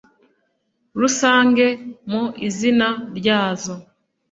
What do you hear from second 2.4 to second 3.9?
izina ryazo